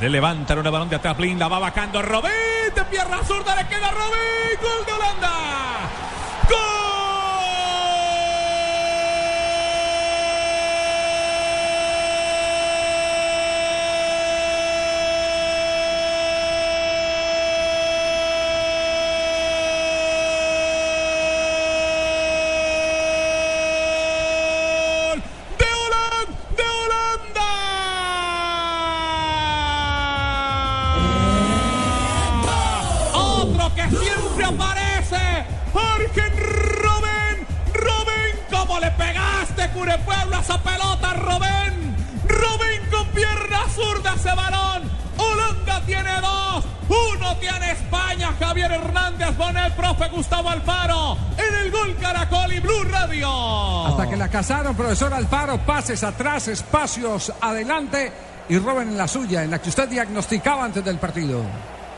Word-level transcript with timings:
Le 0.00 0.08
levantan 0.08 0.58
una 0.58 0.70
balón 0.70 0.88
de 0.88 0.96
atrás, 0.96 1.14
Blin, 1.14 1.38
la 1.38 1.46
va 1.48 1.58
bajando 1.58 2.00
Robin, 2.00 2.30
de 2.74 2.84
pierna 2.86 3.22
zurda, 3.22 3.54
le 3.54 3.68
queda 3.68 3.90
Robin, 3.90 4.58
gol 4.62 4.86
de 4.86 4.92
Holanda. 4.94 5.30
¡Gol! 6.48 6.56
¡De 25.58 25.64
Holanda! 25.66 26.32
¡De 26.56 26.62
Holanda! 26.62 27.48
Otro 33.12 33.74
que 33.74 33.84
siempre 33.90 34.39
aparece. 34.54 35.44
Jorge 35.72 36.28
Robén. 36.82 37.46
Robén, 37.72 38.32
como 38.50 38.80
le 38.80 38.90
pegaste, 38.92 39.68
Cure 39.70 39.98
Pueblo, 39.98 40.36
a 40.36 40.40
esa 40.40 40.62
pelota, 40.62 41.14
Robén. 41.14 41.96
Robén 42.26 42.82
con 42.90 43.06
pierna 43.08 43.60
zurda 43.74 44.14
ese 44.14 44.34
balón. 44.34 44.82
Holanda 45.16 45.82
tiene 45.86 46.20
dos. 46.20 46.64
Uno 46.88 47.36
tiene 47.36 47.72
España. 47.72 48.34
Javier 48.38 48.72
Hernández 48.72 49.36
con 49.36 49.56
el 49.56 49.72
profe 49.72 50.08
Gustavo 50.08 50.50
Alfaro. 50.50 51.16
En 51.36 51.54
el 51.54 51.70
gol 51.70 51.96
Caracol 52.00 52.52
y 52.52 52.60
Blue 52.60 52.84
Radio. 52.90 53.86
Hasta 53.86 54.08
que 54.08 54.16
la 54.16 54.28
cazaron, 54.28 54.74
profesor 54.74 55.14
Alfaro, 55.14 55.58
pases 55.58 56.02
atrás, 56.02 56.48
espacios 56.48 57.32
adelante 57.40 58.12
y 58.48 58.58
roben 58.58 58.88
en 58.88 58.98
la 58.98 59.06
suya, 59.06 59.44
en 59.44 59.50
la 59.50 59.60
que 59.60 59.68
usted 59.68 59.88
diagnosticaba 59.88 60.64
antes 60.64 60.84
del 60.84 60.98
partido. 60.98 61.42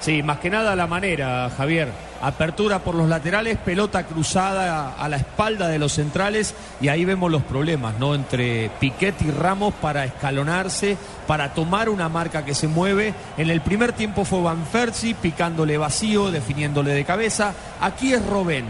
Sí, 0.02 0.20
más 0.20 0.38
que 0.38 0.50
nada 0.50 0.74
la 0.74 0.88
manera, 0.88 1.48
Javier. 1.56 1.88
Apertura 2.20 2.80
por 2.80 2.96
los 2.96 3.08
laterales, 3.08 3.56
pelota 3.56 4.02
cruzada 4.02 4.94
a 4.98 5.08
la 5.08 5.16
espalda 5.16 5.68
de 5.68 5.78
los 5.78 5.92
centrales 5.92 6.56
y 6.80 6.88
ahí 6.88 7.04
vemos 7.04 7.30
los 7.30 7.44
problemas, 7.44 7.96
¿no? 8.00 8.16
Entre 8.16 8.68
Piquet 8.80 9.14
y 9.22 9.30
Ramos 9.30 9.72
para 9.74 10.04
escalonarse, 10.04 10.96
para 11.28 11.54
tomar 11.54 11.88
una 11.88 12.08
marca 12.08 12.44
que 12.44 12.52
se 12.52 12.66
mueve. 12.66 13.14
En 13.36 13.48
el 13.48 13.60
primer 13.60 13.92
tiempo 13.92 14.24
fue 14.24 14.42
Van 14.42 14.64
Persie 14.64 15.14
picándole 15.14 15.78
vacío, 15.78 16.32
definiéndole 16.32 16.90
de 16.90 17.04
cabeza. 17.04 17.54
Aquí 17.80 18.12
es 18.12 18.26
Robén, 18.26 18.64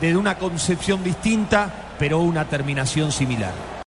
desde 0.00 0.16
una 0.16 0.38
concepción 0.38 1.04
distinta, 1.04 1.70
pero 1.98 2.20
una 2.20 2.46
terminación 2.46 3.12
similar. 3.12 3.68